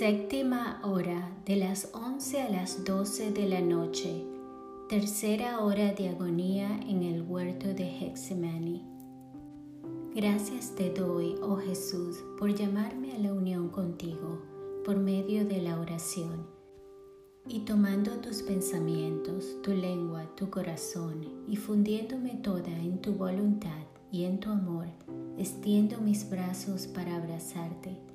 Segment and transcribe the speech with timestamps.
[0.00, 4.24] Séptima hora de las once a las doce de la noche.
[4.88, 8.82] Tercera hora de agonía en el huerto de Heximani.
[10.14, 14.40] Gracias te doy, oh Jesús, por llamarme a la unión contigo
[14.86, 16.46] por medio de la oración.
[17.46, 24.24] Y tomando tus pensamientos, tu lengua, tu corazón, y fundiéndome toda en tu voluntad y
[24.24, 24.86] en tu amor,
[25.36, 28.09] extiendo mis brazos para abrazarte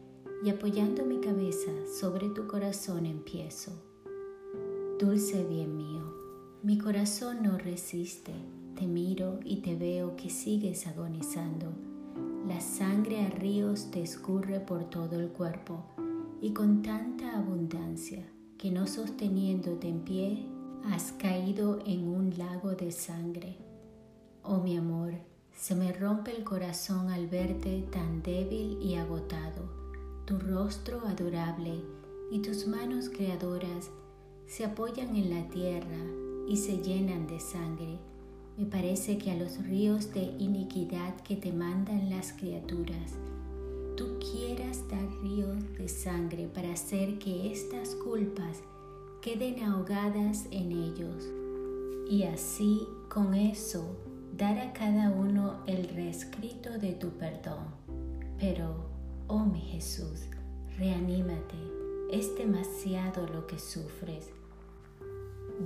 [0.45, 3.71] y apoyando mi cabeza sobre tu corazón empiezo.
[4.99, 6.03] Dulce bien mío,
[6.61, 8.31] mi corazón no resiste,
[8.75, 11.73] te miro y te veo que sigues agonizando.
[12.47, 15.83] La sangre a ríos te escurre por todo el cuerpo
[16.43, 18.23] y con tanta abundancia
[18.59, 20.45] que no sosteniéndote en pie
[20.91, 23.57] has caído en un lago de sangre.
[24.43, 25.13] Oh mi amor,
[25.55, 29.84] se me rompe el corazón al verte tan débil y agotado
[30.25, 31.83] tu rostro adorable
[32.31, 33.91] y tus manos creadoras
[34.47, 35.99] se apoyan en la tierra
[36.47, 37.99] y se llenan de sangre.
[38.57, 43.13] Me parece que a los ríos de iniquidad que te mandan las criaturas,
[43.95, 48.63] tú quieras dar ríos de sangre para hacer que estas culpas
[49.21, 51.23] queden ahogadas en ellos
[52.09, 53.95] y así con eso
[54.35, 57.65] dar a cada uno el reescrito de tu perdón.
[58.39, 58.84] Pero
[59.27, 60.27] Oh mi Jesús,
[60.77, 61.57] reanímate,
[62.11, 64.29] es demasiado lo que sufres.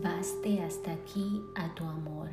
[0.01, 2.29] Baste hasta aquí a tu amor.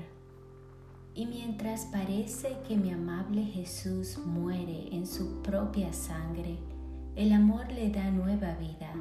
[1.17, 6.59] Y mientras parece que mi amable Jesús muere en su propia sangre,
[7.17, 8.95] el amor le da nueva vida.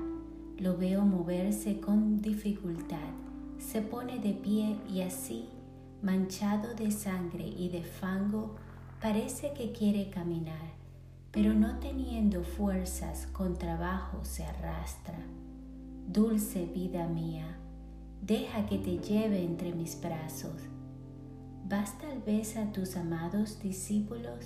[0.57, 3.13] Lo veo moverse con dificultad,
[3.59, 5.47] se pone de pie y así,
[6.01, 8.55] manchado de sangre y de fango,
[8.99, 10.74] parece que quiere caminar
[11.35, 15.17] pero no teniendo fuerzas con trabajo se arrastra.
[16.07, 17.57] Dulce vida mía,
[18.21, 20.61] deja que te lleve entre mis brazos.
[21.65, 24.45] ¿Vas tal vez a tus amados discípulos?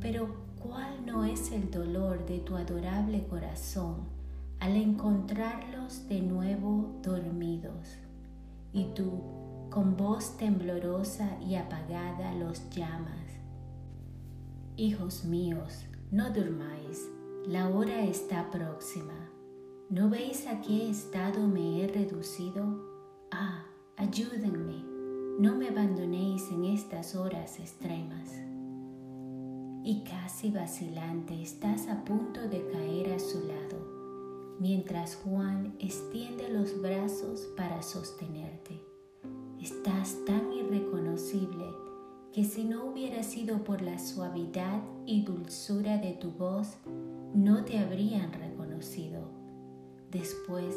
[0.00, 3.96] Pero ¿cuál no es el dolor de tu adorable corazón
[4.60, 7.96] al encontrarlos de nuevo dormidos?
[8.72, 9.10] Y tú,
[9.70, 13.29] con voz temblorosa y apagada, los llamas
[14.80, 17.06] Hijos míos, no durmáis,
[17.46, 19.28] la hora está próxima.
[19.90, 22.64] ¿No veis a qué estado me he reducido?
[23.30, 23.66] Ah,
[23.98, 24.82] ayúdenme,
[25.38, 28.32] no me abandonéis en estas horas extremas.
[29.84, 36.80] Y casi vacilante estás a punto de caer a su lado, mientras Juan extiende los
[36.80, 38.80] brazos para sostenerte.
[39.60, 41.66] Estás tan irreconocible
[42.32, 46.76] que si no hubiera sido por la suavidad y dulzura de tu voz,
[47.34, 49.22] no te habrían reconocido.
[50.12, 50.76] Después,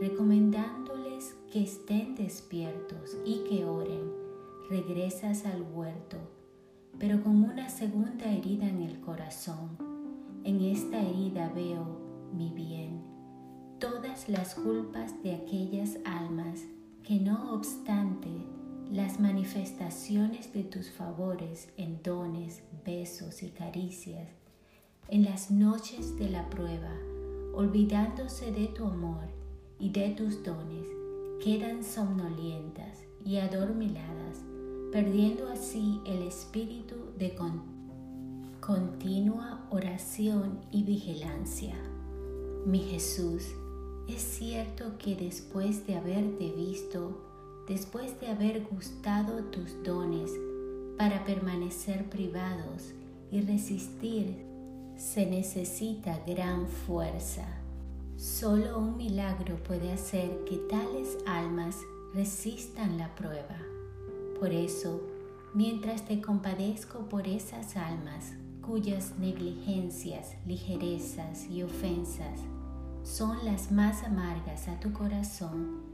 [0.00, 4.10] recomendándoles que estén despiertos y que oren,
[4.70, 6.16] regresas al huerto,
[6.98, 9.76] pero con una segunda herida en el corazón.
[10.44, 13.02] En esta herida veo, mi bien,
[13.78, 16.62] todas las culpas de aquellas almas
[17.02, 18.30] que no obstante
[18.92, 24.28] las manifestaciones de tus favores en dones, besos y caricias,
[25.08, 26.92] en las noches de la prueba,
[27.54, 29.24] olvidándose de tu amor
[29.80, 30.86] y de tus dones,
[31.42, 34.44] quedan somnolientas y adormiladas,
[34.92, 37.34] perdiendo así el espíritu de
[38.60, 41.74] continua oración y vigilancia.
[42.64, 43.44] Mi Jesús,
[44.08, 47.20] es cierto que después de haberte visto,
[47.68, 50.30] después de haber gustado tus dones
[50.96, 52.92] para permanecer privados
[53.30, 54.44] y resistir,
[54.96, 57.46] se necesita gran fuerza.
[58.16, 61.76] Solo un milagro puede hacer que tales almas
[62.14, 63.58] resistan la prueba.
[64.40, 65.02] Por eso,
[65.52, 72.40] mientras te compadezco por esas almas cuyas negligencias, ligerezas y ofensas
[73.06, 75.85] son las más amargas a tu corazón,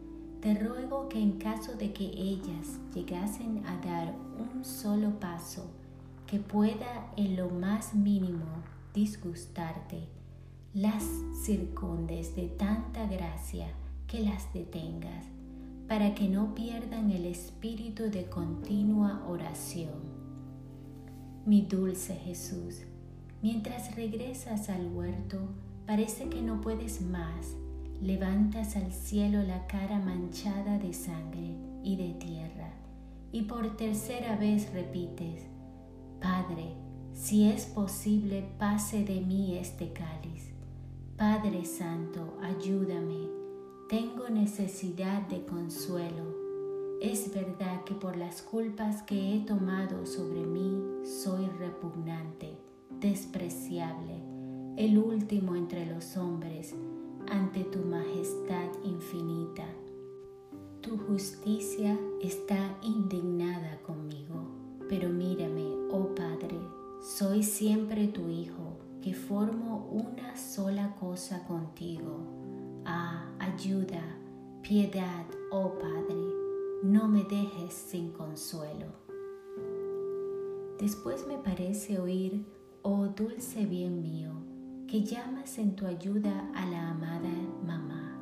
[0.42, 5.70] te ruego que en caso de que ellas llegasen a dar un solo paso
[6.26, 8.46] que pueda en lo más mínimo
[8.92, 10.08] disgustarte,
[10.74, 11.04] las
[11.44, 13.68] circundes de tanta gracia
[14.08, 15.26] que las detengas,
[15.86, 19.94] para que no pierdan el espíritu de continua oración.
[21.46, 22.80] Mi dulce Jesús,
[23.42, 25.38] mientras regresas al huerto,
[25.86, 27.56] parece que no puedes más
[28.02, 32.72] levantas al cielo la cara manchada de sangre y de tierra,
[33.30, 35.46] y por tercera vez repites,
[36.20, 36.74] Padre,
[37.14, 40.52] si es posible, pase de mí este cáliz,
[41.16, 43.28] Padre Santo, ayúdame.
[43.88, 46.42] Tengo necesidad de consuelo.
[47.00, 52.56] Es verdad que por las culpas que he tomado sobre mí soy repugnante,
[53.00, 54.22] despreciable,
[54.76, 56.74] el último entre los hombres,
[57.28, 59.64] ante tu majestad infinita.
[60.80, 64.48] Tu justicia está indignada conmigo,
[64.88, 66.58] pero mírame, oh Padre,
[67.00, 72.26] soy siempre tu Hijo, que formo una sola cosa contigo.
[72.84, 74.02] Ah, ayuda,
[74.62, 76.16] piedad, oh Padre,
[76.82, 78.86] no me dejes sin consuelo.
[80.78, 82.44] Después me parece oír,
[82.82, 84.32] oh dulce bien mío,
[84.92, 87.30] que llamas en tu ayuda a la amada
[87.66, 88.14] mamá.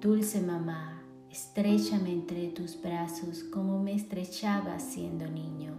[0.00, 5.74] Dulce mamá, estrechame entre tus brazos como me estrechabas siendo niño.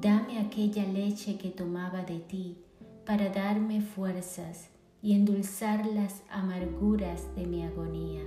[0.00, 2.58] Dame aquella leche que tomaba de ti
[3.04, 4.68] para darme fuerzas
[5.02, 8.22] y endulzar las amarguras de mi agonía.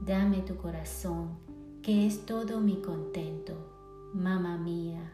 [0.00, 1.32] Dame tu corazón,
[1.82, 3.52] que es todo mi contento.
[4.14, 5.12] Mamá mía,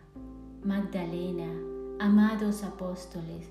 [0.62, 1.50] Magdalena,
[1.98, 3.48] amados apóstoles,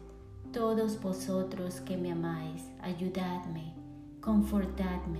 [0.51, 3.73] todos vosotros que me amáis, ayudadme,
[4.19, 5.19] confortadme,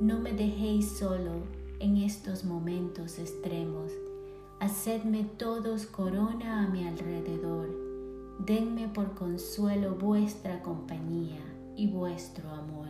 [0.00, 1.42] no me dejéis solo
[1.80, 3.92] en estos momentos extremos.
[4.60, 7.68] Hacedme todos corona a mi alrededor.
[8.44, 11.40] Denme por consuelo vuestra compañía
[11.76, 12.88] y vuestro amor.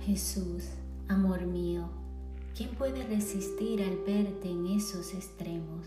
[0.00, 0.64] Jesús,
[1.08, 1.88] amor mío,
[2.56, 5.86] ¿quién puede resistir al verte en esos extremos?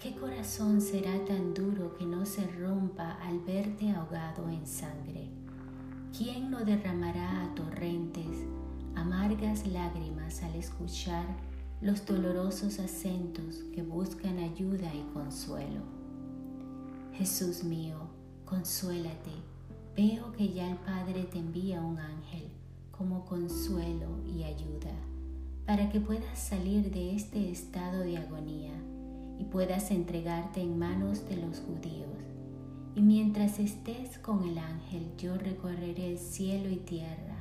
[0.00, 5.28] ¿Qué corazón será tan duro que no se rompa al verte ahogado en sangre?
[6.16, 8.44] ¿Quién no derramará a torrentes
[8.94, 11.24] amargas lágrimas al escuchar
[11.80, 15.80] los dolorosos acentos que buscan ayuda y consuelo?
[17.14, 17.96] Jesús mío,
[18.44, 19.32] consuélate.
[19.96, 22.50] Veo que ya el Padre te envía un ángel
[22.90, 24.92] como consuelo y ayuda
[25.66, 28.72] para que puedas salir de este estado de agonía
[29.38, 32.08] y puedas entregarte en manos de los judíos.
[32.94, 37.36] Y mientras estés con el ángel, yo recorreré el cielo y tierra.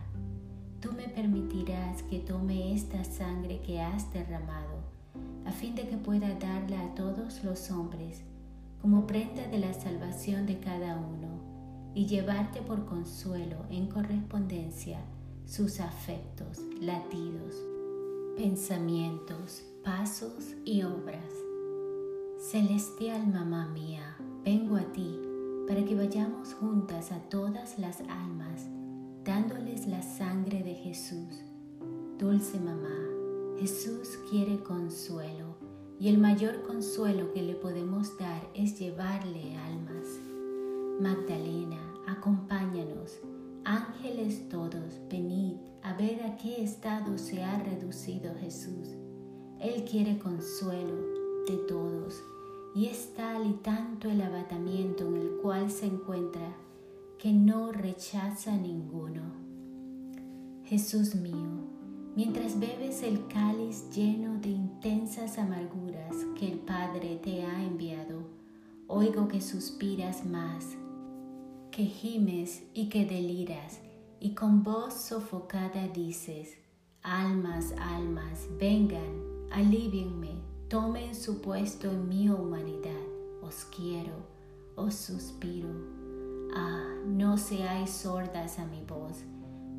[0.80, 4.82] Tú me permitirás que tome esta sangre que has derramado,
[5.46, 8.22] a fin de que pueda darla a todos los hombres
[8.82, 11.42] como prenda de la salvación de cada uno,
[11.96, 15.00] y llevarte por consuelo en correspondencia
[15.46, 17.56] sus afectos, latidos,
[18.36, 21.43] pensamientos, pasos y obras
[22.44, 25.18] Celestial mamá mía, vengo a ti
[25.66, 28.68] para que vayamos juntas a todas las almas,
[29.24, 31.42] dándoles la sangre de Jesús.
[32.20, 33.00] Dulce mamá,
[33.58, 35.56] Jesús quiere consuelo
[35.98, 40.06] y el mayor consuelo que le podemos dar es llevarle almas.
[41.00, 43.20] Magdalena, acompáñanos.
[43.64, 48.90] Ángeles todos, venid a ver a qué estado se ha reducido Jesús.
[49.62, 51.13] Él quiere consuelo
[52.76, 56.56] y es tal y tanto el abatamiento en el cual se encuentra
[57.20, 59.22] que no rechaza ninguno.
[60.66, 61.68] Jesús mío,
[62.16, 68.24] mientras bebes el cáliz lleno de intensas amarguras que el Padre te ha enviado,
[68.88, 70.76] oigo que suspiras más,
[71.70, 73.80] que gimes y que deliras,
[74.20, 76.58] y con voz sofocada dices,
[77.04, 82.92] almas, almas, vengan, alivienme Tomen su puesto en mi humanidad.
[83.44, 84.14] Os quiero,
[84.76, 85.70] os suspiro.
[86.56, 89.24] Ah, no seáis sordas a mi voz.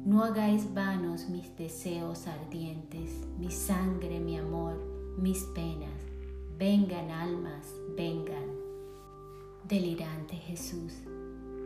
[0.05, 4.77] No hagáis vanos mis deseos ardientes, mi sangre, mi amor,
[5.19, 6.01] mis penas.
[6.59, 8.55] Vengan almas, vengan.
[9.67, 10.93] Delirante Jesús,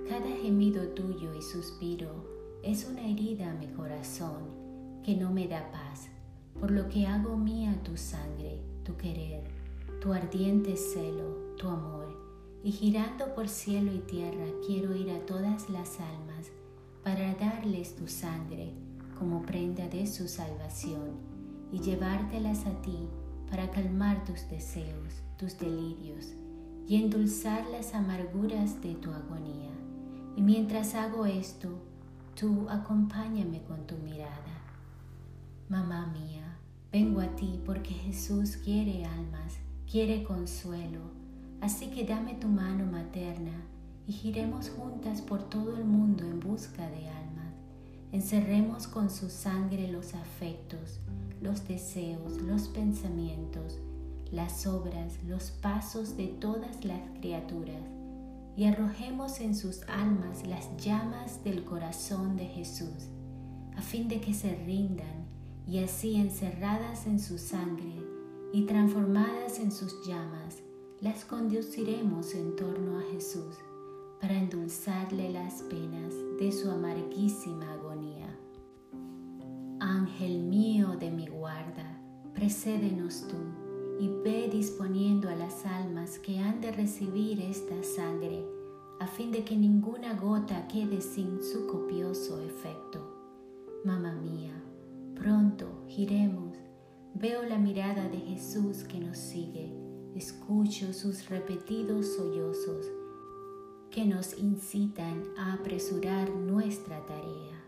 [0.09, 2.09] cada gemido tuyo y suspiro
[2.63, 6.09] es una herida a mi corazón que no me da paz,
[6.59, 9.45] por lo que hago mía tu sangre tu querer,
[10.01, 12.09] tu ardiente celo, tu amor,
[12.65, 16.51] y girando por cielo y tierra quiero ir a todas las almas
[17.05, 18.73] para darles tu sangre
[19.19, 21.11] como prenda de su salvación
[21.71, 23.09] y llevártelas a ti
[23.51, 26.33] para calmar tus deseos, tus delirios
[26.87, 29.71] y endulzar las amarguras de tu agonía.
[30.35, 31.69] Y mientras hago esto,
[32.35, 34.63] tú acompáñame con tu mirada.
[35.69, 36.48] Mamá mía,
[36.91, 39.59] Vengo a ti porque Jesús quiere almas,
[39.91, 41.01] quiere consuelo,
[41.61, 43.63] así que dame tu mano materna
[44.07, 47.53] y giremos juntas por todo el mundo en busca de almas.
[48.11, 51.01] Encerremos con su sangre los afectos,
[51.43, 53.79] los deseos, los pensamientos,
[54.33, 57.83] las obras, los pasos de todas las criaturas
[58.57, 63.11] y arrojemos en sus almas las llamas del corazón de Jesús,
[63.77, 65.28] a fin de que se rindan
[65.69, 67.95] y así encerradas en su sangre
[68.53, 70.63] y transformadas en sus llamas,
[71.01, 73.55] las conduciremos en torno a Jesús
[74.21, 78.35] para endulzarle las penas de su amarguísima agonía.
[79.79, 82.01] Ángel mío de mi guarda,
[82.35, 83.37] precédenos tú
[84.01, 88.43] y ve disponiendo a las almas que han de recibir esta sangre,
[89.01, 93.05] a fin de que ninguna gota quede sin su copioso efecto.
[93.85, 94.55] Mamá mía,
[95.19, 96.57] pronto giremos,
[97.15, 99.73] veo la mirada de Jesús que nos sigue,
[100.15, 102.87] escucho sus repetidos sollozos
[103.91, 107.65] que nos incitan a apresurar nuestra tarea.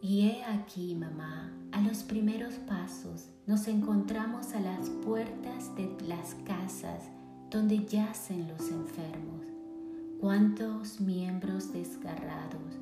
[0.00, 6.34] Y he aquí, mamá, a los primeros pasos nos encontramos a las puertas de las
[6.46, 7.04] casas
[7.50, 9.46] donde yacen los enfermos.
[10.20, 12.78] Cuántos miembros desgarrados,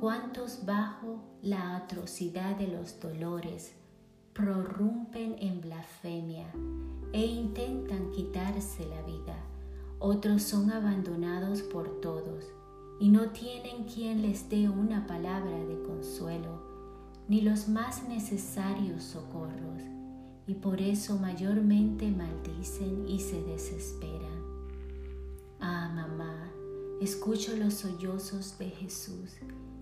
[0.00, 3.74] cuántos bajo la atrocidad de los dolores
[4.32, 6.46] prorrumpen en blasfemia
[7.12, 9.48] e intentan quitarse la vida
[10.00, 12.44] otros son abandonados por todos
[13.00, 16.62] y no tienen quien les dé una palabra de consuelo,
[17.26, 19.82] ni los más necesarios socorros,
[20.46, 24.38] y por eso mayormente maldicen y se desesperan.
[25.58, 26.48] Ah, mamá,
[27.00, 29.32] escucho los sollozos de Jesús,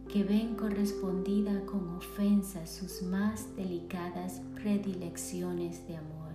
[0.08, 6.32] que ven correspondida con ofensa sus más delicadas predilecciones de amor,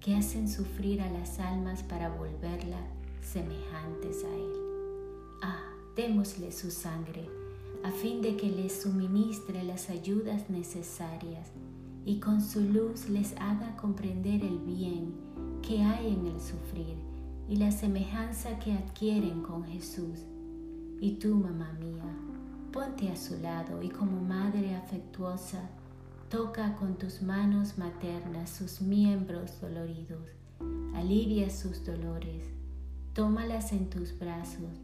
[0.00, 2.80] que hacen sufrir a las almas para volverla
[3.22, 4.52] semejantes a Él.
[5.42, 5.62] Ah,
[5.94, 7.28] démosle su sangre,
[7.84, 11.52] a fin de que les suministre las ayudas necesarias
[12.04, 15.12] y con su luz les haga comprender el bien
[15.62, 16.96] que hay en el sufrir
[17.48, 20.20] y la semejanza que adquieren con Jesús.
[21.00, 22.27] Y tú, mamá mía,
[22.72, 25.68] ponte a su lado y como madre afectuosa,
[26.28, 30.28] toca con tus manos maternas sus miembros doloridos,
[30.94, 32.58] alivia sus dolores
[33.18, 34.78] tómalas en tus brazos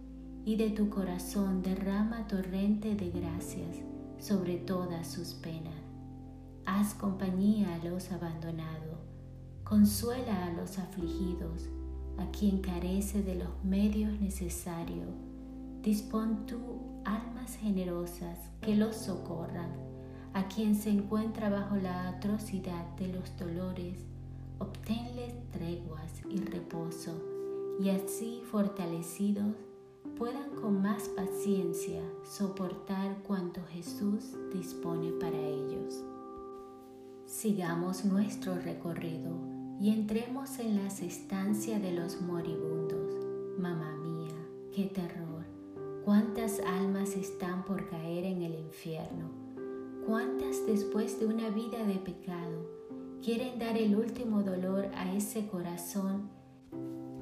[0.44, 3.76] y de tu corazón derrama torrente de gracias
[4.18, 5.80] sobre todas sus penas.
[6.66, 8.98] Haz compañía a los abandonados,
[9.62, 11.68] consuela a los afligidos,
[12.18, 15.14] a quien carece de los medios necesarios.
[15.80, 16.73] Dispón tú
[17.04, 19.70] almas generosas que los socorran,
[20.32, 23.98] a quien se encuentra bajo la atrocidad de los dolores,
[24.58, 27.20] obténle treguas y reposo
[27.80, 29.54] y así fortalecidos
[30.18, 36.02] puedan con más paciencia soportar cuanto Jesús dispone para ellos.
[37.26, 39.32] Sigamos nuestro recorrido
[39.80, 43.12] y entremos en las estancias de los moribundos.
[43.58, 44.34] Mamá mía,
[44.72, 45.33] qué terror,
[46.04, 49.30] cuántas almas están por caer en el infierno,
[50.06, 52.68] cuántas después de una vida de pecado
[53.22, 56.28] quieren dar el último dolor a ese corazón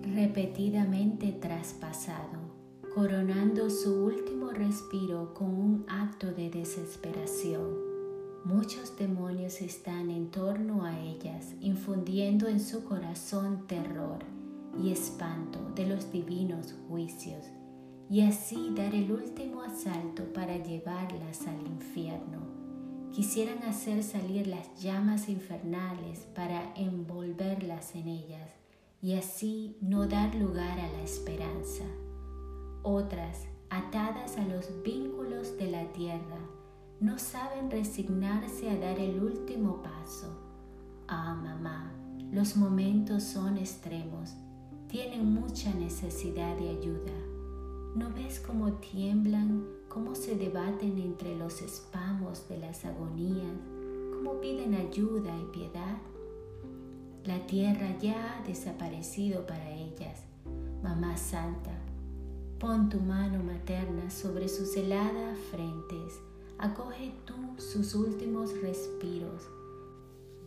[0.02, 2.40] repetidamente traspasado,
[2.92, 7.92] coronando su último respiro con un acto de desesperación.
[8.44, 14.18] Muchos demonios están en torno a ellas, infundiendo en su corazón terror
[14.82, 17.46] y espanto de los divinos juicios,
[18.10, 22.40] y así dar el último asalto para llevarlas al infierno.
[23.12, 28.50] Quisieran hacer salir las llamas infernales para envolverlas en ellas
[29.02, 31.84] y así no dar lugar a la esperanza.
[32.82, 36.38] Otras, atadas a los vínculos de la tierra,
[37.00, 40.38] no saben resignarse a dar el último paso.
[41.08, 41.92] Ah, mamá,
[42.30, 44.34] los momentos son extremos,
[44.88, 47.21] tienen mucha necesidad de ayuda.
[47.94, 53.52] ¿No ves cómo tiemblan, cómo se debaten entre los espamos de las agonías,
[54.14, 55.98] cómo piden ayuda y piedad?
[57.24, 60.22] La tierra ya ha desaparecido para ellas.
[60.82, 61.78] Mamá Santa,
[62.58, 66.18] pon tu mano materna sobre sus heladas frentes.
[66.56, 69.42] Acoge tú sus últimos respiros.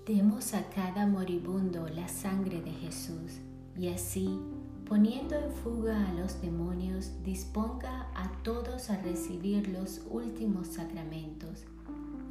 [0.07, 3.39] Demos a cada moribundo la sangre de Jesús
[3.77, 4.39] y así,
[4.88, 11.63] poniendo en fuga a los demonios, disponga a todos a recibir los últimos sacramentos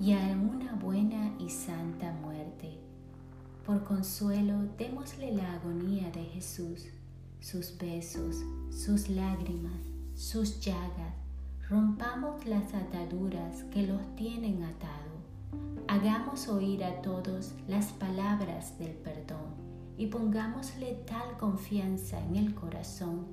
[0.00, 2.84] y a una buena y santa muerte
[3.64, 6.86] por consuelo, démosle la agonía de Jesús,
[7.40, 9.80] sus besos, sus lágrimas,
[10.14, 11.14] sus llagas.
[11.70, 15.14] Rompamos las ataduras que los tienen atado.
[15.88, 19.63] Hagamos oír a todos las palabras del perdón
[19.96, 23.26] y pongámosle tal confianza en el corazón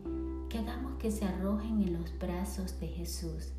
[0.50, 3.54] que hagamos que se arrojen en los brazos de Jesús.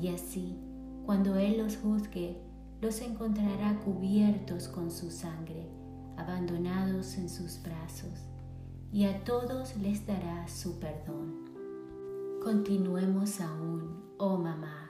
[0.00, 0.56] Y así,
[1.04, 2.40] cuando Él los juzgue,
[2.80, 5.68] los encontrará cubiertos con su sangre,
[6.16, 8.24] abandonados en sus brazos,
[8.92, 11.50] y a todos les dará su perdón.
[12.42, 14.88] Continuemos aún, oh mamá,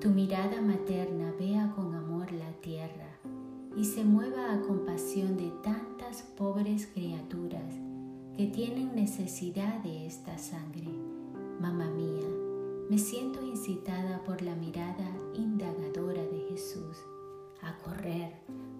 [0.00, 3.08] tu mirada materna vea con amor la tierra
[3.76, 5.50] y se mueva a compasión de
[6.22, 7.74] pobres criaturas
[8.36, 10.88] que tienen necesidad de esta sangre.
[11.60, 12.26] Mamá mía,
[12.90, 16.96] me siento incitada por la mirada indagadora de Jesús
[17.62, 18.32] a correr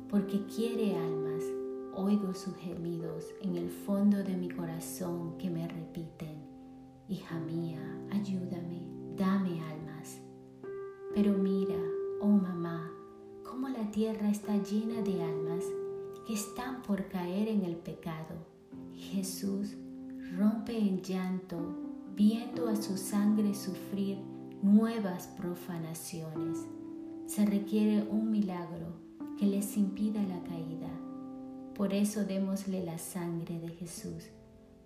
[0.08, 1.42] porque quiere almas.
[1.96, 6.42] Oigo sus gemidos en el fondo de mi corazón que me repiten,
[7.08, 8.82] Hija mía, ayúdame,
[9.16, 10.20] dame almas.
[11.14, 11.78] Pero mira,
[12.20, 12.90] oh mamá,
[13.44, 15.64] cómo la tierra está llena de almas
[16.26, 18.34] que están por caer en el pecado.
[18.94, 19.76] Jesús
[20.36, 21.58] rompe en llanto
[22.14, 24.18] viendo a su sangre sufrir
[24.62, 26.58] nuevas profanaciones.
[27.26, 28.86] Se requiere un milagro
[29.38, 30.88] que les impida la caída.
[31.74, 34.28] Por eso démosle la sangre de Jesús,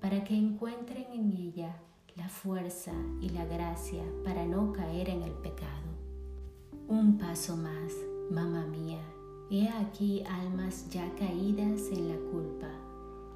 [0.00, 1.76] para que encuentren en ella
[2.16, 5.88] la fuerza y la gracia para no caer en el pecado.
[6.88, 7.92] Un paso más,
[8.30, 9.02] mamá mía,
[9.50, 12.70] he aquí almas ya caídas en la culpa,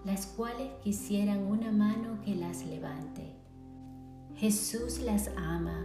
[0.04, 3.42] las cuales quisieran una mano que las levante
[4.42, 5.84] Jesús las ama,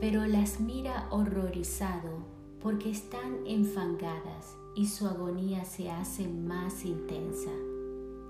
[0.00, 2.24] pero las mira horrorizado
[2.62, 7.50] porque están enfangadas y su agonía se hace más intensa.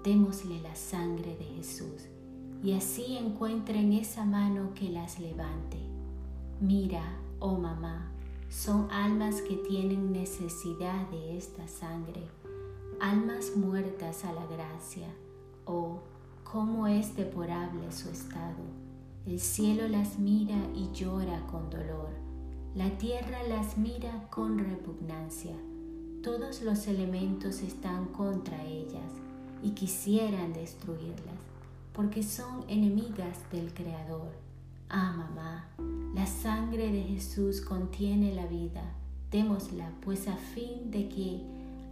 [0.03, 2.09] Démosle la sangre de Jesús
[2.65, 5.79] y así encuentren esa mano que las levante.
[6.61, 7.05] Mira,
[7.39, 8.11] oh mamá,
[8.51, 12.29] son almas que tienen necesidad de esta sangre,
[13.01, 15.09] almas muertas a la gracia.
[15.65, 16.01] Oh,
[16.45, 18.91] cómo es deplorable su estado
[19.27, 22.09] el cielo las mira y llora con dolor.
[22.75, 25.55] La tierra las mira con repugnancia.
[26.23, 29.13] Todos los elementos están contra ellas
[29.63, 31.39] y quisieran destruirlas,
[31.93, 34.33] porque son enemigas del Creador.
[34.91, 35.67] Ah, mamá,
[36.15, 38.83] la sangre de Jesús contiene la vida.
[39.31, 41.41] Démosla, pues a fin de que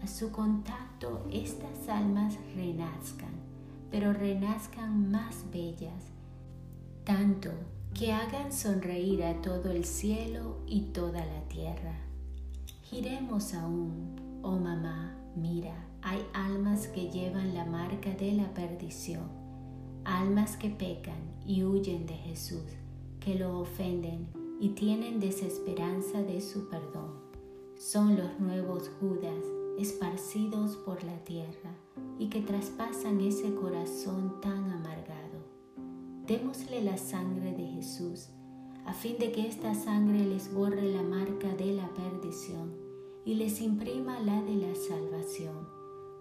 [0.02, 3.32] a su contacto estas almas renazcan,
[3.90, 6.18] pero renazcan más bellas
[7.08, 7.48] tanto
[7.94, 11.94] que hagan sonreír a todo el cielo y toda la tierra.
[12.82, 19.22] Giremos aún, oh mamá, mira, hay almas que llevan la marca de la perdición,
[20.04, 22.76] almas que pecan y huyen de Jesús,
[23.20, 24.28] que lo ofenden
[24.60, 27.12] y tienen desesperanza de su perdón.
[27.76, 29.44] Son los nuevos Judas
[29.78, 31.76] esparcidos por la tierra
[32.18, 35.28] y que traspasan ese corazón tan amargado
[36.28, 38.28] démosle la sangre de Jesús,
[38.84, 42.76] a fin de que esta sangre les borre la marca de la perdición
[43.24, 45.66] y les imprima la de la salvación.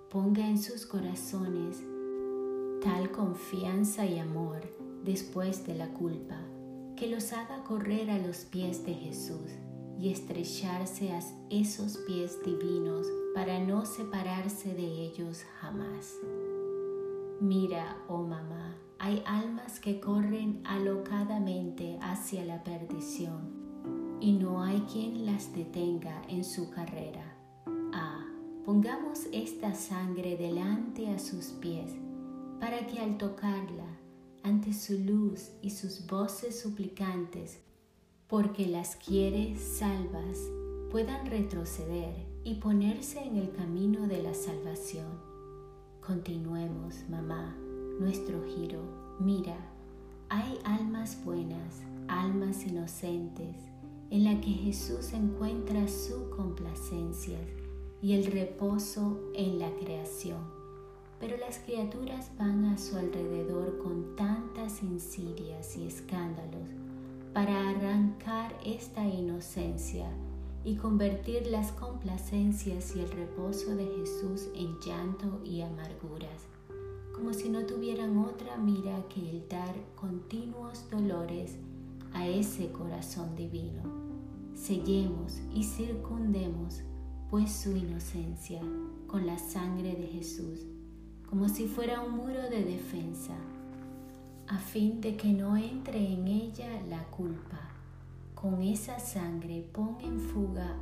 [0.10, 1.83] Ponga en sus corazones
[2.81, 4.62] tal confianza y amor
[5.03, 6.39] después de la culpa,
[6.97, 9.51] que los haga correr a los pies de Jesús
[9.99, 16.15] y estrecharse a esos pies divinos para no separarse de ellos jamás.
[17.39, 25.25] Mira, oh mamá, hay almas que corren alocadamente hacia la perdición y no hay quien
[25.25, 27.36] las detenga en su carrera.
[27.93, 28.25] Ah,
[28.65, 31.93] pongamos esta sangre delante a sus pies
[32.60, 33.87] para que al tocarla,
[34.43, 37.60] ante su luz y sus voces suplicantes,
[38.28, 40.38] porque las quiere salvas,
[40.91, 45.08] puedan retroceder y ponerse en el camino de la salvación.
[46.02, 47.58] Continuemos, mamá
[48.00, 48.82] nuestro giro.
[49.19, 49.58] Mira,
[50.30, 53.56] hay almas buenas, almas inocentes,
[54.10, 57.39] en la que Jesús encuentra su complacencia
[58.02, 60.56] y el reposo en la creación.
[61.19, 66.69] Pero las criaturas van a su alrededor con tantas insidias y escándalos
[67.34, 70.08] para arrancar esta inocencia
[70.63, 76.47] y convertir las complacencias y el reposo de Jesús en llanto y amarguras
[77.17, 81.56] como si no tuvieran otra mira que el dar continuos dolores
[82.13, 83.82] a ese corazón divino.
[84.53, 86.82] Sellemos y circundemos
[87.32, 88.62] pues su inocencia
[89.08, 90.67] con la sangre de Jesús,
[91.29, 93.35] como si fuera un muro de defensa,
[94.47, 97.59] a fin de que no entre en ella la culpa.
[98.33, 100.75] Con esa sangre pon en fuga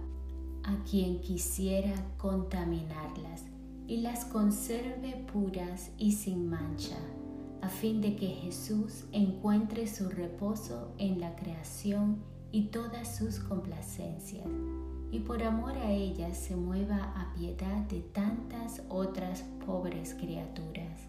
[0.64, 3.44] a quien quisiera contaminarlas
[3.88, 6.98] y las conserve puras y sin mancha,
[7.62, 12.18] a fin de que Jesús encuentre su reposo en la creación
[12.52, 14.46] y todas sus complacencias,
[15.16, 21.08] y por amor a ellas se mueva a piedad de tantas otras pobres criaturas.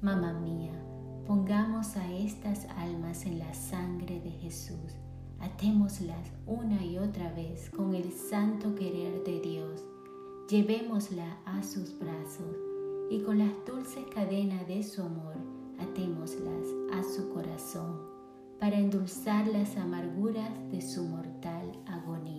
[0.00, 0.70] Mamá mía,
[1.26, 4.94] pongamos a estas almas en la sangre de Jesús,
[5.40, 9.84] atémoslas una y otra vez con el santo querer de Dios,
[10.48, 12.56] llevémosla a sus brazos
[13.10, 15.34] y con las dulces cadenas de su amor,
[15.80, 17.98] atémoslas a su corazón
[18.60, 22.37] para endulzar las amarguras de su mortal agonía.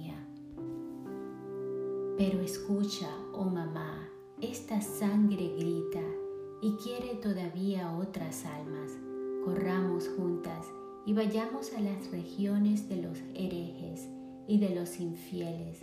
[2.19, 4.09] Pero escucha, oh mamá,
[4.41, 6.01] esta sangre grita
[6.61, 8.91] y quiere todavía otras almas.
[9.45, 10.67] Corramos juntas
[11.05, 14.09] y vayamos a las regiones de los herejes
[14.49, 15.79] y de los infieles.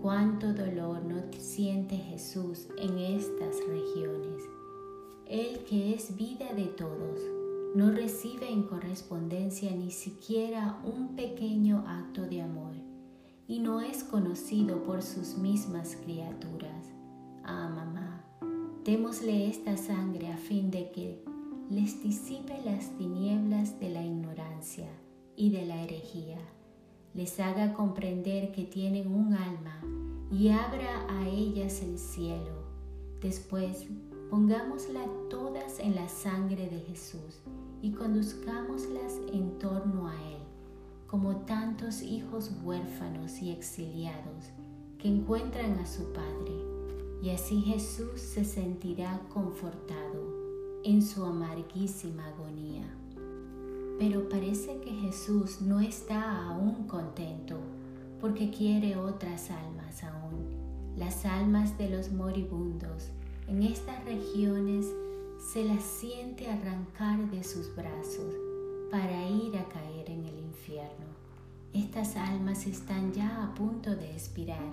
[0.00, 4.44] Cuánto dolor no siente Jesús en estas regiones.
[5.26, 7.18] Él que es vida de todos,
[7.74, 12.83] no recibe en correspondencia ni siquiera un pequeño acto de amor
[13.46, 16.86] y no es conocido por sus mismas criaturas.
[17.44, 18.24] Ah, mamá,
[18.84, 21.24] démosle esta sangre a fin de que
[21.70, 24.88] les disipe las tinieblas de la ignorancia
[25.36, 26.38] y de la herejía,
[27.14, 29.80] les haga comprender que tienen un alma
[30.30, 32.64] y abra a ellas el cielo.
[33.20, 33.86] Después
[34.34, 37.40] Pongámoslas todas en la sangre de Jesús
[37.82, 40.42] y conduzcámoslas en torno a Él,
[41.14, 44.50] como tantos hijos huérfanos y exiliados
[44.98, 46.52] que encuentran a su Padre,
[47.22, 52.92] y así Jesús se sentirá confortado en su amarguísima agonía.
[53.96, 57.60] Pero parece que Jesús no está aún contento
[58.20, 60.48] porque quiere otras almas aún,
[60.96, 63.10] las almas de los moribundos
[63.46, 64.86] en estas regiones
[65.38, 68.34] se las siente arrancar de sus brazos
[68.90, 71.03] para ir a caer en el infierno.
[71.74, 74.72] Estas almas están ya a punto de expirar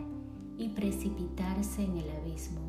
[0.56, 2.62] y precipitarse en el abismo.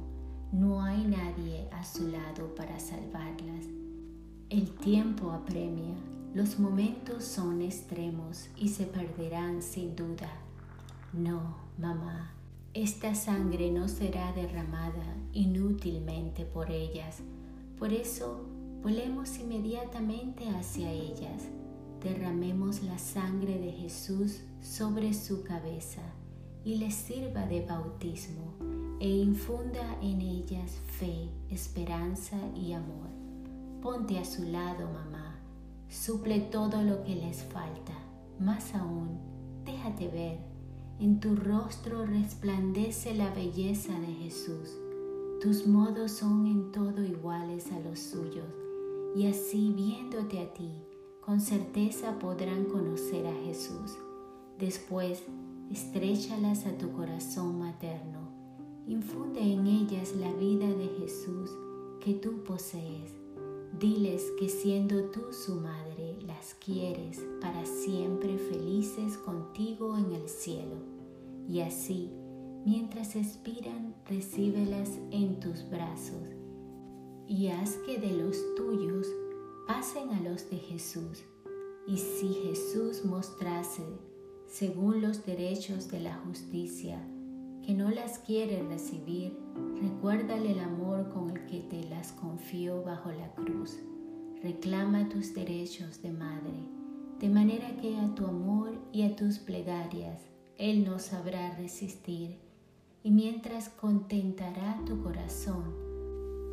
[0.52, 3.66] No hay nadie a su lado para salvarlas.
[4.48, 5.94] El tiempo apremia,
[6.34, 10.32] los momentos son extremos y se perderán sin duda.
[11.12, 12.32] No, mamá,
[12.72, 17.18] esta sangre no será derramada inútilmente por ellas.
[17.78, 18.46] Por eso,
[18.82, 21.50] volemos inmediatamente hacia ellas.
[22.02, 26.02] Derramemos la sangre de Jesús sobre su cabeza
[26.64, 28.54] y les sirva de bautismo
[29.00, 33.08] e infunda en ellas fe, esperanza y amor.
[33.80, 35.36] Ponte a su lado, mamá.
[35.88, 37.92] Suple todo lo que les falta.
[38.38, 39.18] Más aún,
[39.64, 40.52] déjate ver
[41.02, 44.78] en tu rostro resplandece la belleza de Jesús.
[45.40, 48.46] Tus modos son en todo iguales a los suyos,
[49.16, 50.70] y así viéndote a ti,
[51.24, 53.96] con certeza podrán conocer a Jesús.
[54.58, 55.22] Después,
[55.70, 58.28] estréchalas a tu corazón materno.
[58.86, 61.50] Infunde en ellas la vida de Jesús
[62.00, 63.12] que tú posees.
[63.78, 70.76] Diles que siendo tú su madre, las quieres para siempre felices contigo en el cielo
[71.48, 72.10] y así,
[72.64, 76.28] mientras expiran, recíbelas en tus brazos
[77.26, 78.36] y haz que de los
[80.72, 81.24] Jesús.
[81.86, 83.84] Y si Jesús mostrase,
[84.46, 86.98] según los derechos de la justicia,
[87.64, 89.38] que no las quiere recibir,
[89.80, 93.78] recuérdale el amor con el que te las confió bajo la cruz.
[94.42, 96.68] Reclama tus derechos de madre,
[97.20, 100.20] de manera que a tu amor y a tus plegarias
[100.58, 102.38] él no sabrá resistir
[103.02, 105.74] y mientras contentará tu corazón,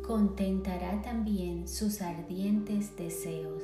[0.04, 3.62] contentará también sus ardientes deseos.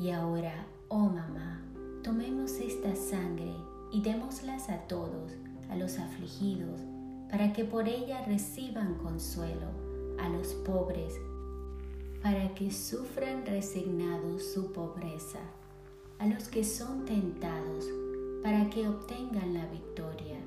[0.00, 1.60] Y ahora, oh mamá,
[2.04, 3.52] tomemos esta sangre
[3.90, 5.32] y démoslas a todos,
[5.70, 6.80] a los afligidos,
[7.28, 9.66] para que por ella reciban consuelo,
[10.20, 11.14] a los pobres,
[12.22, 15.40] para que sufran resignados su pobreza,
[16.20, 17.84] a los que son tentados,
[18.44, 20.38] para que obtengan la victoria,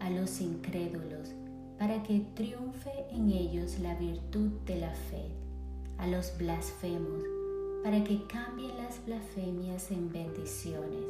[0.00, 1.34] a los incrédulos,
[1.78, 5.30] para que triunfe en ellos la virtud de la fe,
[5.98, 7.37] a los blasfemos,
[7.88, 11.06] para que cambien las blasfemias en bendiciones,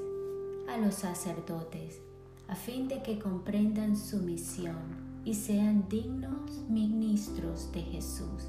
[0.68, 2.00] a los sacerdotes,
[2.46, 4.76] a fin de que comprendan su misión
[5.24, 8.46] y sean dignos ministros de Jesús.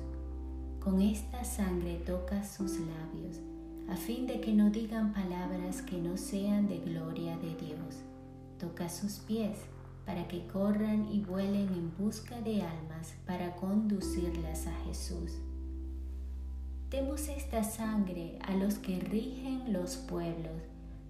[0.79, 3.39] Con esta sangre toca sus labios
[3.89, 7.95] a fin de que no digan palabras que no sean de gloria de Dios.
[8.59, 9.57] Toca sus pies
[10.05, 15.39] para que corran y vuelen en busca de almas para conducirlas a Jesús.
[16.89, 20.63] Demos esta sangre a los que rigen los pueblos,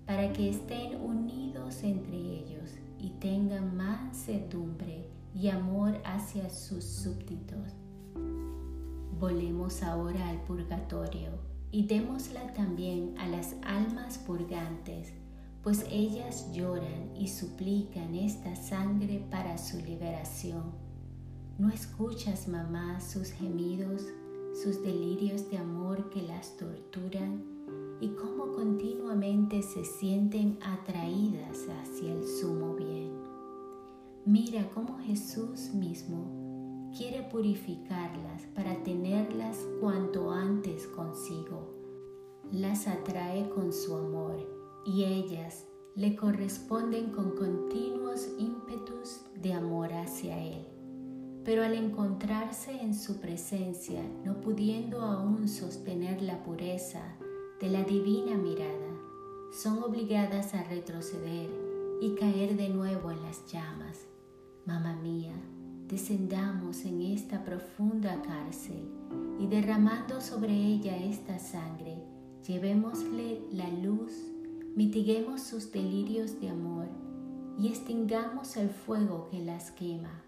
[0.05, 7.73] para que estén unidos entre ellos y tengan mansedumbre y amor hacia sus súbditos.
[9.19, 11.29] Volemos ahora al purgatorio
[11.71, 15.13] y démosla también a las almas purgantes,
[15.63, 20.63] pues ellas lloran y suplican esta sangre para su liberación.
[21.57, 24.03] ¿No escuchas, mamá, sus gemidos,
[24.53, 27.43] sus delirios de amor que las torturan
[28.01, 33.11] y cómo continuamente se sienten atraídas hacia el sumo bien?
[34.25, 41.73] Mira cómo Jesús mismo quiere purificarlas para tenerlas cuanto antes consigo.
[42.51, 44.37] Las atrae con su amor
[44.85, 50.78] y ellas le corresponden con continuos ímpetus de amor hacia Él.
[51.43, 57.01] Pero al encontrarse en su presencia, no pudiendo aún sostener la pureza
[57.59, 58.89] de la divina mirada,
[59.51, 61.49] son obligadas a retroceder
[62.01, 64.05] y caer de nuevo en las llamas.
[64.65, 65.33] Mamá mía,
[65.87, 68.87] descendamos en esta profunda cárcel
[69.39, 71.97] y derramando sobre ella esta sangre,
[72.47, 74.13] llevémosle la luz,
[74.75, 76.87] mitiguemos sus delirios de amor
[77.57, 80.23] y extingamos el fuego que las quema.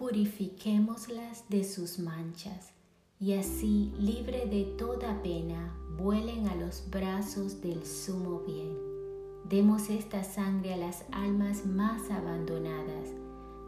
[0.00, 2.72] Purifiquémoslas de sus manchas
[3.18, 8.78] y así, libre de toda pena, vuelen a los brazos del sumo bien.
[9.44, 13.10] Demos esta sangre a las almas más abandonadas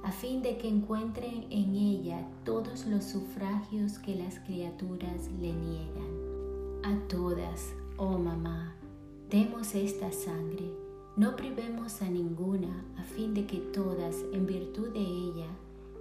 [0.04, 6.80] a fin de que encuentren en ella todos los sufragios que las criaturas le niegan.
[6.82, 8.74] A todas, oh mamá,
[9.28, 10.72] demos esta sangre,
[11.14, 15.46] no privemos a ninguna, a fin de que todas, en virtud de ella,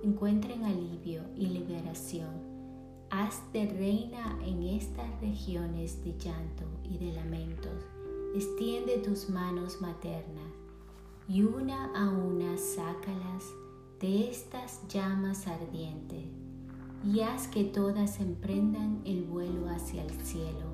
[0.03, 2.29] encuentren alivio y liberación.
[3.09, 7.85] Haz de reina en estas regiones de llanto y de lamentos.
[8.35, 10.53] Extiende tus manos maternas
[11.27, 13.45] y una a una sácalas
[13.99, 16.25] de estas llamas ardientes
[17.03, 20.71] y haz que todas emprendan el vuelo hacia el cielo.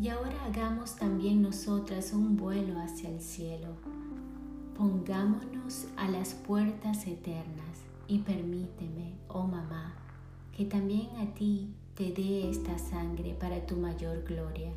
[0.00, 3.76] Y ahora hagamos también nosotras un vuelo hacia el cielo.
[4.76, 9.94] Pongámonos a las puertas eternas y permíteme, oh mamá,
[10.56, 14.72] que también a ti te dé esta sangre para tu mayor gloria.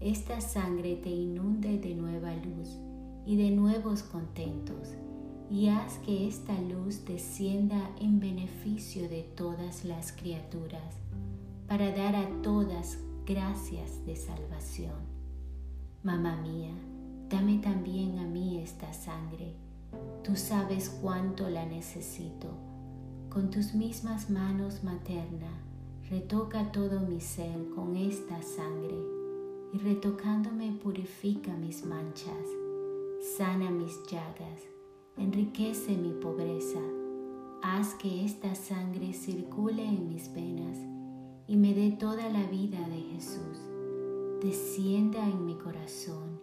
[0.00, 2.78] Esta sangre te inunde de nueva luz
[3.26, 4.94] y de nuevos contentos
[5.50, 10.96] y haz que esta luz descienda en beneficio de todas las criaturas,
[11.68, 14.94] para dar a todas gracias de salvación.
[16.02, 16.74] Mamá mía,
[17.28, 19.54] dame también a mí esta sangre.
[20.22, 22.48] Tú sabes cuánto la necesito.
[23.28, 25.50] Con tus mismas manos materna,
[26.10, 28.96] retoca todo mi ser con esta sangre
[29.72, 32.46] y retocándome purifica mis manchas,
[33.36, 34.76] sana mis llagas
[35.16, 36.80] enriquece mi pobreza.
[37.62, 40.76] Haz que esta sangre circule en mis venas
[41.48, 43.58] y me dé toda la vida de Jesús.
[44.42, 46.35] Descienda en mi corazón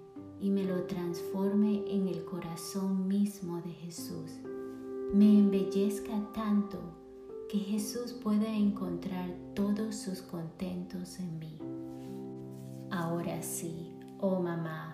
[0.44, 4.30] y me lo transforme en el corazón mismo de Jesús.
[5.14, 6.80] Me embellezca tanto
[7.50, 11.58] que Jesús pueda encontrar todos sus contentos en mí.
[12.92, 14.94] Ahora sí, oh mamá,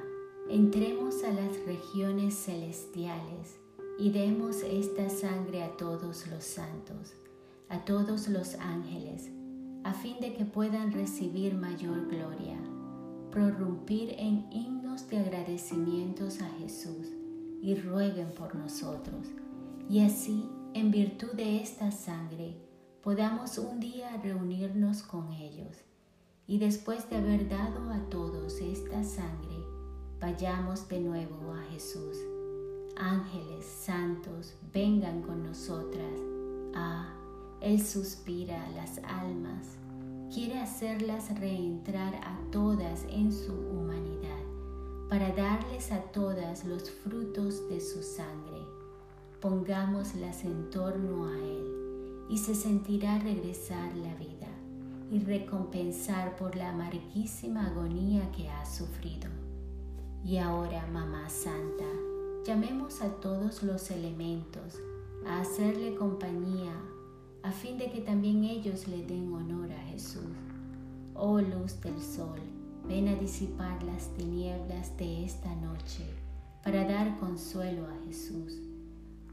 [0.51, 3.59] entremos a las regiones celestiales
[3.97, 7.15] y demos esta sangre a todos los santos,
[7.69, 9.31] a todos los ángeles,
[9.83, 12.59] a fin de que puedan recibir mayor gloria,
[13.31, 14.45] prorrumpir en
[15.07, 17.07] de agradecimientos a Jesús
[17.61, 19.27] y rueguen por nosotros,
[19.89, 22.55] y así, en virtud de esta sangre,
[23.01, 25.77] podamos un día reunirnos con ellos,
[26.47, 29.57] y después de haber dado a todos esta sangre,
[30.19, 32.17] vayamos de nuevo a Jesús.
[32.97, 36.19] Ángeles santos, vengan con nosotras.
[36.75, 37.13] Ah,
[37.61, 39.77] Él suspira las almas,
[40.33, 44.08] quiere hacerlas reentrar a todas en su humanidad,
[45.09, 48.61] para darles a todas los frutos de su sangre.
[49.41, 54.47] Pongámoslas en torno a Él y se sentirá regresar la vida
[55.11, 59.29] y recompensar por la amarguísima agonía que ha sufrido.
[60.23, 61.85] Y ahora, Mamá Santa,
[62.45, 64.79] Llamemos a todos los elementos
[65.27, 66.73] a hacerle compañía
[67.43, 70.23] a fin de que también ellos le den honor a Jesús.
[71.13, 72.39] Oh luz del sol,
[72.87, 76.05] ven a disipar las tinieblas de esta noche
[76.63, 78.59] para dar consuelo a Jesús.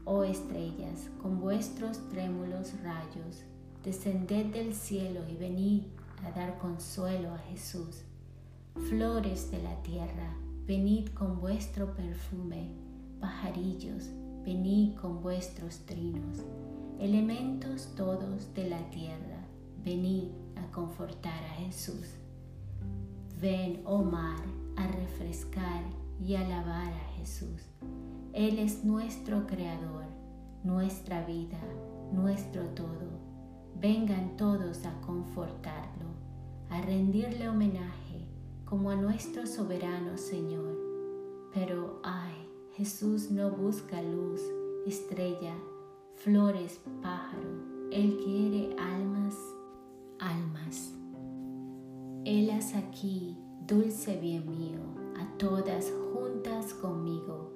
[0.05, 3.43] Oh estrellas, con vuestros trémulos rayos,
[3.83, 5.83] descended del cielo y venid
[6.25, 8.03] a dar consuelo a Jesús.
[8.89, 12.69] Flores de la tierra, venid con vuestro perfume,
[13.19, 14.09] pajarillos,
[14.43, 16.39] venid con vuestros trinos,
[16.99, 19.45] elementos todos de la tierra,
[19.83, 22.16] venid a confortar a Jesús.
[23.39, 24.39] Ven, oh mar,
[24.77, 25.83] a refrescar
[26.19, 27.69] y alabar a Jesús.
[28.33, 30.05] Él es nuestro creador,
[30.63, 31.59] nuestra vida,
[32.11, 33.19] nuestro todo.
[33.79, 36.07] Vengan todos a confortarlo,
[36.71, 38.25] a rendirle homenaje
[38.65, 40.75] como a nuestro soberano Señor.
[41.53, 42.33] Pero ay,
[42.75, 44.41] Jesús no busca luz,
[44.87, 45.53] estrella,
[46.15, 47.51] flores, pájaro.
[47.91, 49.35] Él quiere almas,
[50.17, 50.96] almas.
[52.29, 54.81] Helas aquí, dulce bien mío,
[55.17, 57.53] a todas juntas conmigo.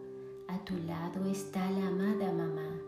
[0.47, 2.79] A tu lado está la amada mamá,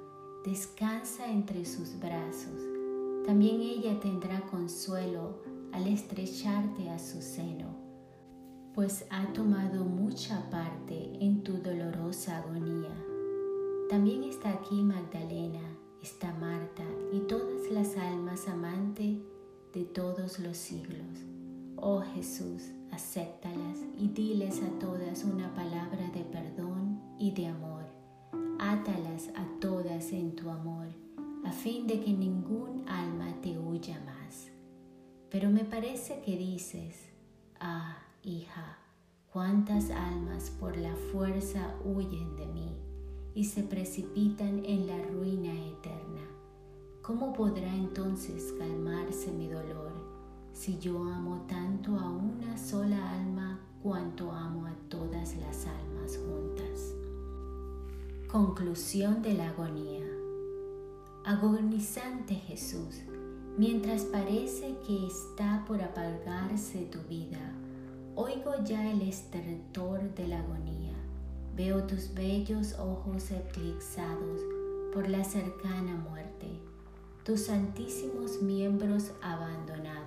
[0.45, 2.61] descansa entre sus brazos.
[3.25, 5.41] También ella tendrá consuelo
[5.73, 7.83] al estrecharte a su seno
[8.73, 12.95] pues ha tomado mucha parte en tu dolorosa agonía.
[13.87, 15.61] También está aquí Magdalena,
[16.01, 19.17] está Marta y todas las almas amantes
[19.73, 21.32] de todos los siglos.
[21.85, 27.83] Oh Jesús, acéptalas y diles a todas una palabra de perdón y de amor.
[28.57, 30.87] Átalas a todas en tu amor,
[31.43, 34.47] a fin de que ningún alma te huya más.
[35.29, 37.09] Pero me parece que dices,
[37.59, 38.77] ah, hija,
[39.33, 42.77] cuántas almas por la fuerza huyen de mí
[43.35, 46.21] y se precipitan en la ruina eterna.
[47.01, 48.53] ¿Cómo podrá entonces
[50.63, 56.93] si yo amo tanto a una sola alma cuanto amo a todas las almas juntas?
[58.31, 60.05] Conclusión de la agonía.
[61.25, 63.01] Agonizante Jesús,
[63.57, 67.41] mientras parece que está por apagarse tu vida,
[68.15, 70.93] Oigo ya el estertor de la agonía.
[71.57, 74.39] Veo tus bellos ojos eclipsados
[74.93, 76.47] por la cercana muerte,
[77.25, 80.02] tus santísimos miembros abandonados,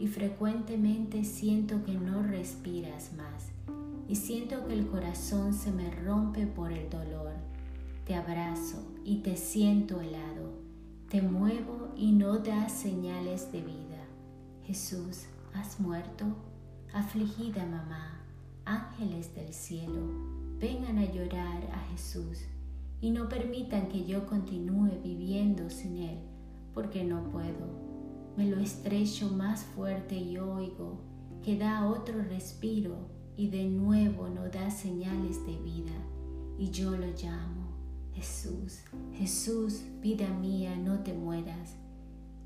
[0.00, 3.50] y frecuentemente siento que no respiras más,
[4.08, 7.34] y siento que el corazón se me rompe por el dolor.
[8.06, 10.54] Te abrazo y te siento helado,
[11.10, 14.06] te muevo y no das señales de vida.
[14.64, 16.24] Jesús, ¿has muerto?
[16.94, 18.22] Afligida mamá,
[18.64, 20.00] ángeles del cielo,
[20.58, 22.46] vengan a llorar a Jesús
[23.02, 26.18] y no permitan que yo continúe viviendo sin Él,
[26.72, 27.89] porque no puedo.
[28.36, 31.00] Me lo estrecho más fuerte y oigo
[31.42, 35.92] que da otro respiro y de nuevo no da señales de vida.
[36.58, 37.70] Y yo lo llamo,
[38.12, 38.82] Jesús,
[39.14, 41.76] Jesús, vida mía, no te mueras.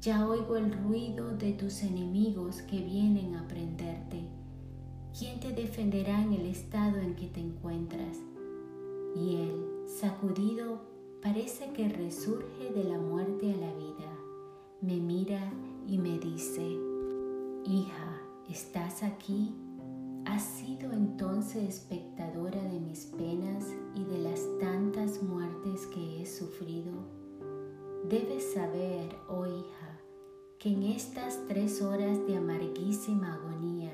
[0.01, 4.29] Ya oigo el ruido de tus enemigos que vienen a prenderte.
[5.19, 8.19] ¿Quién te defenderá en el estado en que te encuentras?
[9.17, 10.83] Y él, sacudido,
[11.23, 14.13] parece que resurge de la muerte a la vida.
[14.81, 15.53] Me mira
[15.87, 16.79] y me dice,
[17.65, 19.55] Hija, ¿estás aquí?
[20.27, 26.93] ¿Has sido entonces espectadora de mis penas y de las tantas muertes que he sufrido?
[28.09, 30.01] Debes saber, oh hija,
[30.59, 33.93] que en estas tres horas de amarguísima agonía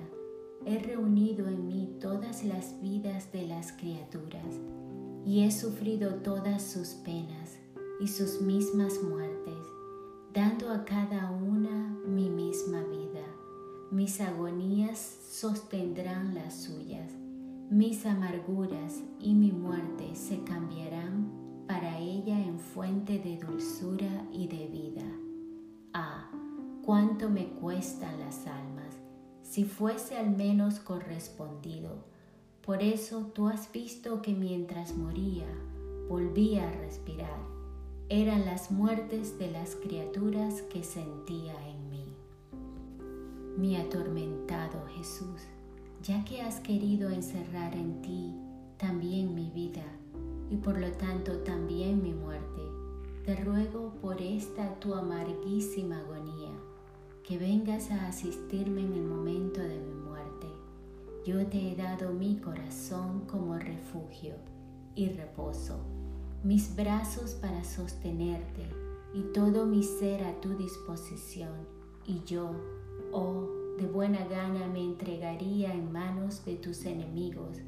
[0.67, 4.57] he reunido en mí todas las vidas de las criaturas
[5.25, 7.59] y he sufrido todas sus penas
[8.01, 9.30] y sus mismas muertes,
[10.33, 13.25] dando a cada una mi misma vida.
[13.91, 17.11] Mis agonías sostendrán las suyas,
[17.69, 24.69] mis amarguras y mi muerte se cambiarán para ella en fuente de dulzura y de
[24.69, 25.07] vida.
[25.93, 26.31] Ah,
[26.85, 28.95] cuánto me cuestan las almas,
[29.43, 32.05] si fuese al menos correspondido.
[32.65, 35.47] Por eso tú has visto que mientras moría,
[36.09, 37.60] volvía a respirar.
[38.13, 42.05] Eran las muertes de las criaturas que sentía en mí.
[43.57, 45.43] Mi atormentado Jesús,
[46.03, 48.35] ya que has querido encerrar en ti
[48.79, 49.85] también mi vida
[50.51, 52.63] y por lo tanto también mi muerte,
[53.25, 56.51] te ruego por esta tu amarguísima agonía
[57.23, 60.49] que vengas a asistirme en el momento de mi muerte.
[61.25, 64.35] Yo te he dado mi corazón como refugio
[64.97, 65.79] y reposo,
[66.43, 68.67] mis brazos para sostenerte
[69.13, 71.53] y todo mi ser a tu disposición.
[72.07, 72.53] Y yo,
[73.13, 73.47] oh,
[73.79, 77.59] de buena gana me entregaría en manos de tus enemigos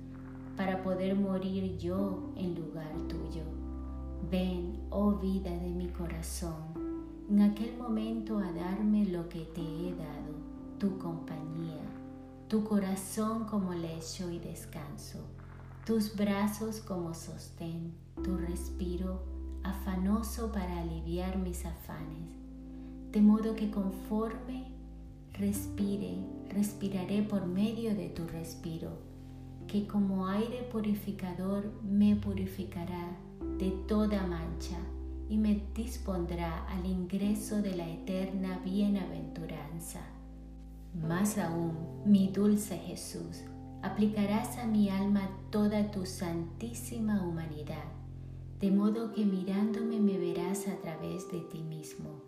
[0.57, 3.43] para poder morir yo en lugar tuyo.
[4.31, 6.73] Ven, oh vida de mi corazón,
[7.29, 10.35] en aquel momento a darme lo que te he dado,
[10.79, 11.83] tu compañía,
[12.49, 15.19] tu corazón como lecho y descanso,
[15.85, 17.93] tus brazos como sostén,
[18.23, 19.23] tu respiro
[19.63, 22.29] afanoso para aliviar mis afanes,
[23.11, 24.65] de modo que conforme
[25.35, 26.17] respire,
[26.49, 28.91] respiraré por medio de tu respiro,
[29.67, 33.17] que como aire purificador me purificará
[33.59, 34.79] de toda mancha
[35.29, 40.01] y me dispondrá al ingreso de la eterna bienaventuranza.
[40.95, 43.43] Más aún, mi dulce Jesús,
[43.83, 48.02] aplicarás a mi alma toda tu santísima humanidad,
[48.63, 52.23] de modo que mirándome me verás a través de ti mismo,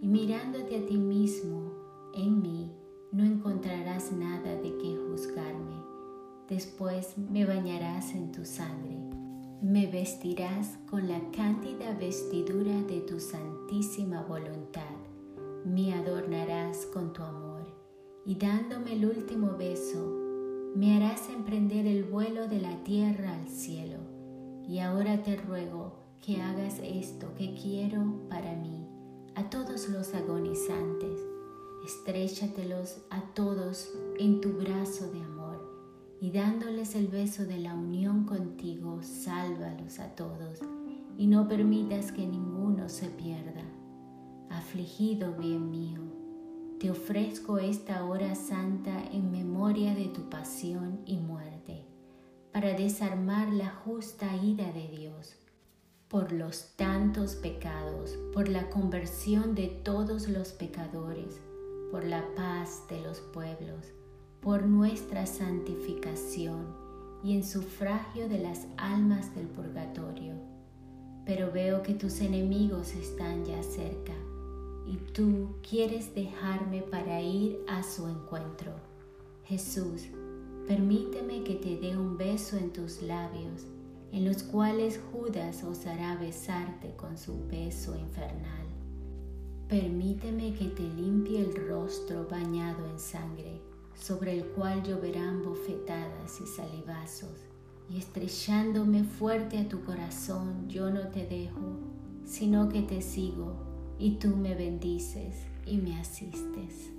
[0.00, 1.70] y mirándote a ti mismo
[2.14, 2.72] en mí,
[3.12, 5.76] no encontrarás nada de qué juzgarme.
[6.48, 9.02] Después me bañarás en tu sangre
[9.62, 14.96] me vestirás con la cándida vestidura de tu santísima voluntad,
[15.64, 17.62] me adornarás con tu amor,
[18.26, 20.04] y dándome el último beso,
[20.74, 23.91] me harás emprender el vuelo de la tierra al cielo.
[24.68, 28.86] Y ahora te ruego que hagas esto que quiero para mí,
[29.34, 31.20] a todos los agonizantes,
[31.84, 35.42] estréchatelos a todos en tu brazo de amor
[36.20, 40.60] y dándoles el beso de la unión contigo, sálvalos a todos
[41.18, 43.62] y no permitas que ninguno se pierda.
[44.48, 46.00] Afligido bien mío,
[46.78, 51.71] te ofrezco esta hora santa en memoria de tu pasión y muerte,
[52.62, 55.34] para desarmar la justa ira de Dios
[56.06, 61.40] por los tantos pecados, por la conversión de todos los pecadores,
[61.90, 63.92] por la paz de los pueblos
[64.40, 66.68] por nuestra santificación
[67.24, 70.34] y en sufragio de las almas del purgatorio.
[71.26, 74.14] Pero veo que tus enemigos están ya cerca
[74.86, 78.72] y tú quieres dejarme para ir a su encuentro.
[79.46, 80.06] Jesús,
[80.66, 83.66] permíteme que te dé un beso en tus labios,
[84.12, 88.66] en los cuales Judas osará besarte con su beso infernal.
[89.68, 93.60] Permíteme que te limpie el rostro bañado en sangre
[93.94, 97.46] sobre el cual lloverán bofetadas y salivazos,
[97.88, 101.78] y estrellándome fuerte a tu corazón, yo no te dejo,
[102.24, 103.54] sino que te sigo,
[103.98, 105.36] y tú me bendices
[105.66, 106.90] y me asistes.